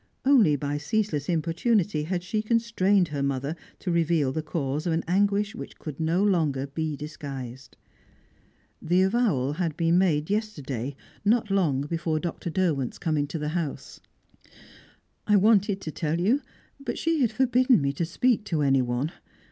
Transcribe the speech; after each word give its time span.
Only 0.25 0.55
by 0.55 0.79
ceaseless 0.79 1.29
importunity 1.29 2.05
had 2.05 2.23
she 2.23 2.41
constrained 2.41 3.09
her 3.09 3.21
mother 3.21 3.55
to 3.77 3.91
reveal 3.91 4.31
the 4.31 4.41
cause 4.41 4.87
of 4.87 4.93
an 4.93 5.03
anguish 5.07 5.53
which 5.53 5.77
could 5.77 5.99
no 5.99 6.23
longer 6.23 6.65
be 6.65 6.95
disguised. 6.97 7.77
The 8.81 9.03
avowal 9.03 9.53
had 9.57 9.77
been 9.77 9.99
made 9.99 10.31
yesterday, 10.31 10.95
not 11.23 11.51
long 11.51 11.81
before 11.81 12.19
Dr. 12.19 12.49
Derwent's 12.49 12.97
coming 12.97 13.27
to 13.27 13.37
the 13.37 13.49
house. 13.49 14.01
"I 15.27 15.35
wanted 15.35 15.79
to 15.81 15.91
tell 15.91 16.19
you, 16.19 16.41
but 16.79 16.97
she 16.97 17.21
had 17.21 17.31
forbidden 17.31 17.79
me 17.79 17.93
to 17.93 18.03
speak 18.05 18.43
to 18.45 18.63
anyone. 18.63 19.11